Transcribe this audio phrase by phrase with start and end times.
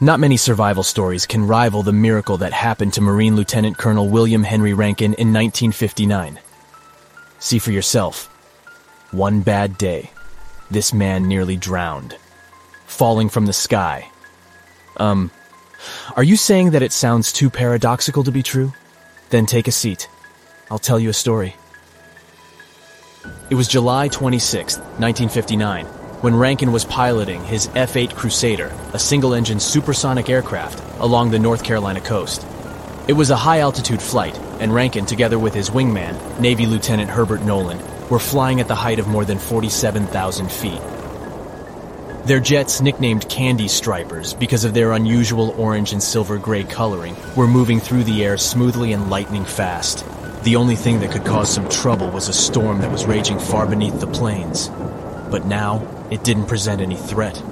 [0.00, 4.44] Not many survival stories can rival the miracle that happened to Marine Lieutenant Colonel William
[4.44, 6.38] Henry Rankin in 1959.
[7.40, 8.26] See for yourself.
[9.10, 10.12] One bad day,
[10.70, 12.16] this man nearly drowned,
[12.86, 14.08] falling from the sky.
[14.98, 15.32] Um,
[16.14, 18.72] are you saying that it sounds too paradoxical to be true?
[19.30, 20.08] Then take a seat.
[20.70, 21.56] I'll tell you a story.
[23.50, 25.86] It was July 26, 1959,
[26.20, 31.38] when Rankin was piloting his F 8 Crusader, a single engine supersonic aircraft, along the
[31.38, 32.44] North Carolina coast.
[33.06, 37.42] It was a high altitude flight, and Rankin, together with his wingman, Navy Lieutenant Herbert
[37.42, 40.80] Nolan, were flying at the height of more than 47,000 feet.
[42.24, 47.46] Their jets, nicknamed Candy Stripers because of their unusual orange and silver gray coloring, were
[47.46, 50.04] moving through the air smoothly and lightning fast.
[50.42, 53.66] The only thing that could cause some trouble was a storm that was raging far
[53.66, 54.68] beneath the planes.
[55.30, 57.42] But now, it didn't present any threat.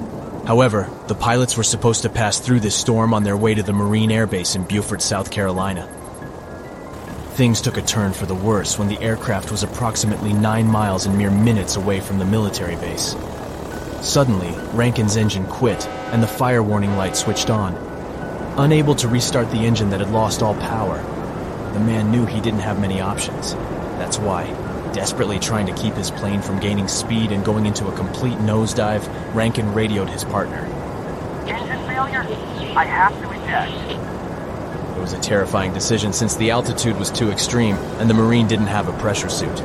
[0.47, 3.73] However, the pilots were supposed to pass through this storm on their way to the
[3.73, 5.89] Marine Air Base in Beaufort, South Carolina.
[7.35, 11.19] Things took a turn for the worse when the aircraft was approximately nine miles and
[11.19, 13.15] mere minutes away from the military base.
[14.01, 17.75] Suddenly, Rankin's engine quit, and the fire warning light switched on.
[18.57, 21.03] Unable to restart the engine that had lost all power,
[21.75, 23.53] the man knew he didn't have many options.
[23.99, 24.45] That's why,
[24.97, 29.07] desperately trying to keep his plane from gaining speed and going into a complete nosedive,
[29.35, 30.61] Rankin radioed his partner.
[31.47, 32.23] Engine failure?
[32.75, 34.97] I have to eject.
[34.97, 38.69] It was a terrifying decision since the altitude was too extreme and the Marine didn't
[38.69, 39.57] have a pressure suit.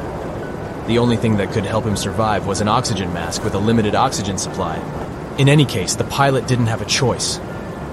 [0.87, 3.95] The only thing that could help him survive was an oxygen mask with a limited
[3.95, 4.75] oxygen supply.
[5.37, 7.39] In any case, the pilot didn't have a choice.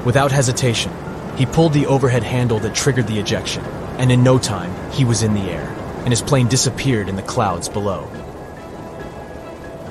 [0.05, 0.91] Without hesitation,
[1.37, 3.65] he pulled the overhead handle that triggered the ejection,
[3.97, 5.73] and in no time, he was in the air,
[6.09, 8.11] and his plane disappeared in the clouds below.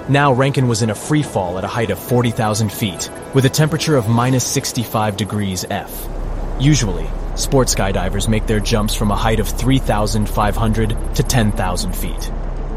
[0.09, 3.49] Now Rankin was in a free fall at a height of 40,000 feet, with a
[3.49, 6.07] temperature of minus 65 degrees F.
[6.59, 12.31] Usually, sport skydivers make their jumps from a height of 3,500 to 10,000 feet.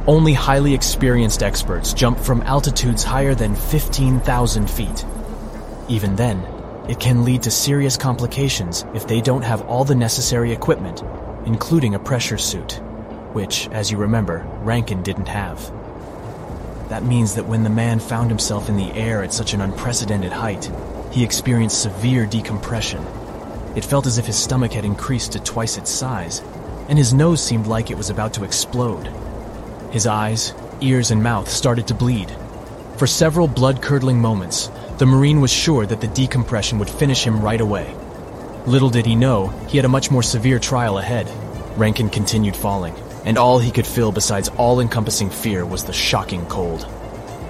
[0.07, 5.07] Only highly experienced experts jump from altitudes higher than 15,000 feet.
[5.89, 6.47] Even then,
[6.91, 11.03] it can lead to serious complications if they don't have all the necessary equipment,
[11.47, 12.83] including a pressure suit,
[13.33, 15.71] which, as you remember, Rankin didn't have.
[16.89, 20.33] That means that when the man found himself in the air at such an unprecedented
[20.33, 20.71] height,
[21.13, 23.07] he experienced severe decompression
[23.77, 26.43] it felt as if his stomach had increased to twice its size,
[26.89, 29.13] and his nose seemed like it was about to explode.
[29.93, 32.35] His eyes, ears, and mouth started to bleed.
[32.97, 37.41] For several blood curdling moments, the Marine was sure that the decompression would finish him
[37.41, 37.95] right away.
[38.67, 41.31] Little did he know, he had a much more severe trial ahead.
[41.79, 42.95] Rankin continued falling,
[43.25, 46.87] and all he could feel besides all encompassing fear was the shocking cold.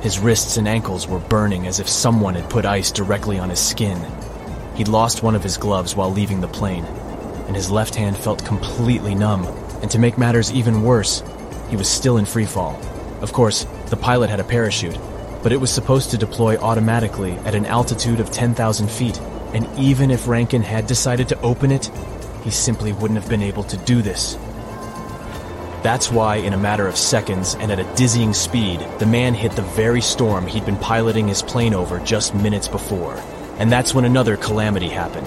[0.03, 3.61] His wrists and ankles were burning as if someone had put ice directly on his
[3.61, 4.01] skin,
[4.81, 6.87] He'd lost one of his gloves while leaving the plane,
[7.47, 9.45] and his left hand felt completely numb.
[9.83, 11.23] And to make matters even worse,
[11.69, 12.81] he was still in free fall.
[13.21, 14.99] Of course, the pilot had a parachute,
[15.43, 19.21] but it was supposed to deploy automatically at an altitude of 10,000 feet,
[19.53, 21.91] and even if Rankin had decided to open it,
[22.43, 24.39] he simply wouldn't have been able to do this.
[25.83, 29.53] That's why, in a matter of seconds and at a dizzying speed, the man hit
[29.53, 33.17] the very storm he'd been piloting his plane over just minutes before.
[33.59, 35.27] And that's when another calamity happened.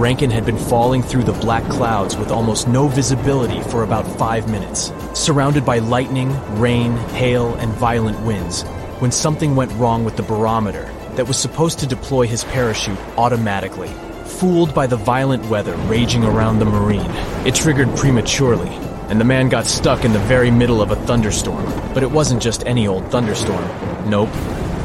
[0.00, 4.48] Rankin had been falling through the black clouds with almost no visibility for about five
[4.48, 8.62] minutes, surrounded by lightning, rain, hail, and violent winds,
[9.00, 13.92] when something went wrong with the barometer that was supposed to deploy his parachute automatically.
[14.24, 17.10] Fooled by the violent weather raging around the Marine,
[17.44, 18.70] it triggered prematurely,
[19.08, 21.64] and the man got stuck in the very middle of a thunderstorm.
[21.94, 23.64] But it wasn't just any old thunderstorm.
[24.08, 24.32] Nope,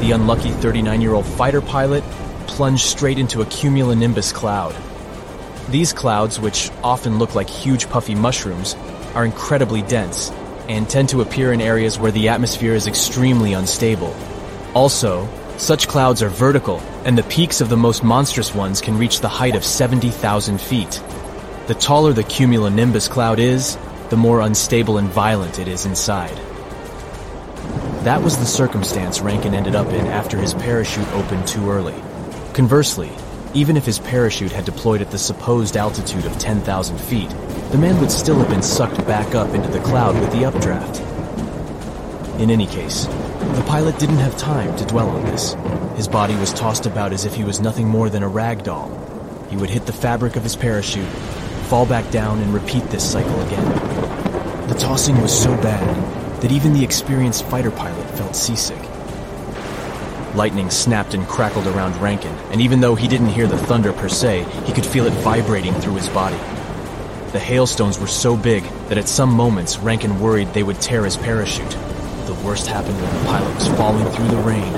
[0.00, 2.02] the unlucky 39 year old fighter pilot
[2.46, 4.74] plunged straight into a cumulonimbus cloud.
[5.70, 8.74] These clouds, which often look like huge puffy mushrooms,
[9.14, 10.30] are incredibly dense
[10.68, 14.14] and tend to appear in areas where the atmosphere is extremely unstable.
[14.74, 19.20] Also, such clouds are vertical, and the peaks of the most monstrous ones can reach
[19.20, 21.02] the height of 70,000 feet.
[21.66, 23.78] The taller the cumulonimbus cloud is,
[24.14, 26.36] the more unstable and violent it is inside.
[28.04, 32.00] That was the circumstance Rankin ended up in after his parachute opened too early.
[32.52, 33.10] Conversely,
[33.54, 37.28] even if his parachute had deployed at the supposed altitude of 10,000 feet,
[37.72, 41.00] the man would still have been sucked back up into the cloud with the updraft.
[42.40, 45.56] In any case, the pilot didn't have time to dwell on this.
[45.96, 48.92] His body was tossed about as if he was nothing more than a rag doll.
[49.50, 51.08] He would hit the fabric of his parachute,
[51.64, 53.83] fall back down, and repeat this cycle again.
[54.74, 58.82] The tossing was so bad that even the experienced fighter pilot felt seasick.
[60.34, 64.08] Lightning snapped and crackled around Rankin, and even though he didn't hear the thunder per
[64.08, 66.38] se, he could feel it vibrating through his body.
[67.30, 71.16] The hailstones were so big that at some moments Rankin worried they would tear his
[71.16, 71.70] parachute.
[72.26, 74.72] The worst happened when the pilot was falling through the rain.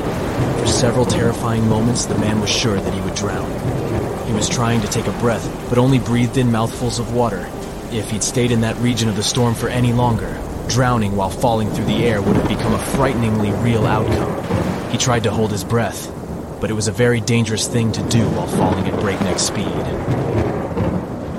[0.60, 3.50] For several terrifying moments, the man was sure that he would drown.
[4.26, 7.50] He was trying to take a breath, but only breathed in mouthfuls of water.
[7.96, 10.38] If he'd stayed in that region of the storm for any longer,
[10.68, 14.90] drowning while falling through the air would have become a frighteningly real outcome.
[14.90, 16.12] He tried to hold his breath,
[16.60, 19.64] but it was a very dangerous thing to do while falling at breakneck speed.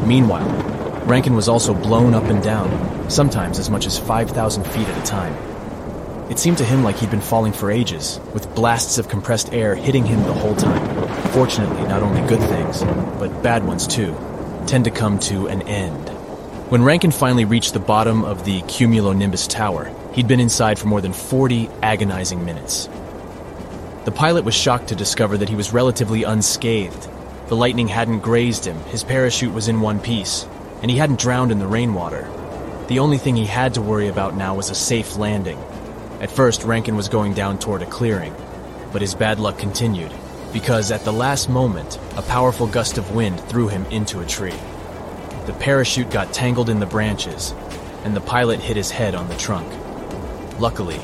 [0.04, 0.50] Meanwhile,
[1.06, 5.06] Rankin was also blown up and down, sometimes as much as 5,000 feet at a
[5.06, 5.36] time.
[6.31, 9.75] It seemed to him like he'd been falling for ages, with blasts of compressed air
[9.75, 11.07] hitting him the whole time.
[11.33, 12.81] Fortunately, not only good things,
[13.19, 14.18] but bad ones too,
[14.65, 16.17] tend to come to an end.
[16.69, 21.00] When Rankin finally reached the bottom of the cumulonimbus tower, he'd been inside for more
[21.00, 22.90] than 40 agonizing minutes.
[24.04, 27.08] The pilot was shocked to discover that he was relatively unscathed.
[27.48, 30.46] The lightning hadn't grazed him, his parachute was in one piece,
[30.81, 32.28] and he hadn't drowned in the rainwater.
[32.90, 35.58] The only thing he had to worry about now was a safe landing.
[36.19, 38.36] At first, Rankin was going down toward a clearing,
[38.92, 40.12] but his bad luck continued,
[40.52, 44.60] because at the last moment, a powerful gust of wind threw him into a tree.
[45.48, 47.54] The parachute got tangled in the branches,
[48.04, 49.72] and the pilot hit his head on the trunk.
[50.60, 51.00] Luckily,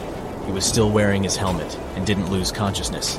[0.46, 3.18] he was still wearing his helmet and didn't lose consciousness.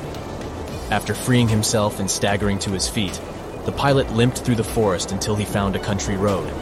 [0.91, 3.19] After freeing himself and staggering to his feet,
[3.65, 6.53] the pilot limped through the forest until he found a country road.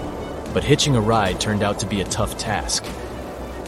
[0.55, 2.85] But hitching a ride turned out to be a tough task.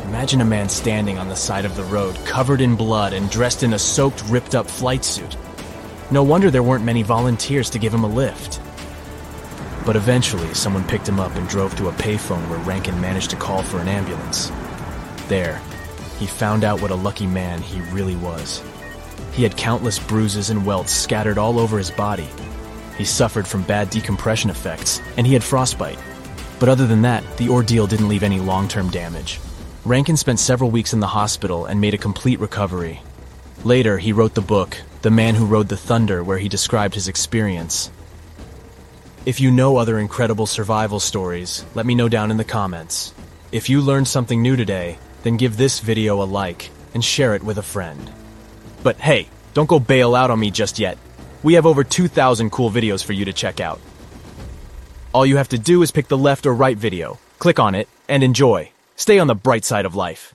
[0.05, 3.65] Imagine a man standing on the side of the road, covered in blood and dressed
[3.65, 5.37] in a soaked, ripped up flight suit.
[6.13, 8.61] No wonder there weren't many volunteers to give him a lift.
[9.85, 13.37] But eventually, someone picked him up and drove to a payphone where Rankin managed to
[13.37, 14.51] call for an ambulance.
[15.29, 15.61] There,
[16.19, 18.63] he found out what a lucky man he really was.
[19.33, 22.29] He had countless bruises and welts scattered all over his body.
[22.97, 25.99] He suffered from bad decompression effects, and he had frostbite.
[26.61, 29.41] But other than that, the ordeal didn't leave any long term damage.
[29.85, 33.03] Rankin spent several weeks in the hospital and made a complete recovery.
[33.65, 37.09] Later, he wrote the book, The Man Who Rode the Thunder, where he described his
[37.09, 37.91] experience.
[39.27, 43.15] If you know other incredible survival stories, let me know down in the comments.
[43.53, 47.43] If you learned something new today, then give this video a like and share it
[47.43, 48.13] with a friend.
[48.83, 50.99] But hey, don't go bail out on me just yet.
[51.43, 53.81] We have over 2,000 cool videos for you to check out.
[55.15, 57.89] All you have to do is pick the left or right video, click on it,
[58.11, 58.73] and enjoy.
[58.97, 60.35] Stay on the bright side of life.